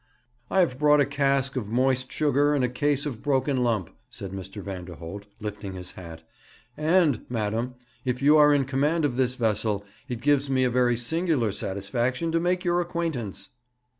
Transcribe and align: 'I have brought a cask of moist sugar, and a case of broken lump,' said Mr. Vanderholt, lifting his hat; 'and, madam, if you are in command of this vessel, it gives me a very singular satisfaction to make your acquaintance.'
'I 0.49 0.61
have 0.61 0.79
brought 0.79 0.99
a 0.99 1.05
cask 1.05 1.55
of 1.55 1.69
moist 1.69 2.11
sugar, 2.11 2.55
and 2.55 2.63
a 2.63 2.69
case 2.69 3.05
of 3.05 3.21
broken 3.21 3.57
lump,' 3.63 3.91
said 4.09 4.31
Mr. 4.31 4.59
Vanderholt, 4.63 5.27
lifting 5.39 5.73
his 5.73 5.91
hat; 5.91 6.23
'and, 6.75 7.23
madam, 7.29 7.75
if 8.03 8.19
you 8.19 8.35
are 8.35 8.51
in 8.51 8.65
command 8.65 9.05
of 9.05 9.15
this 9.15 9.35
vessel, 9.35 9.85
it 10.09 10.19
gives 10.19 10.49
me 10.49 10.63
a 10.63 10.71
very 10.71 10.97
singular 10.97 11.51
satisfaction 11.51 12.31
to 12.31 12.39
make 12.39 12.65
your 12.65 12.81
acquaintance.' 12.81 13.49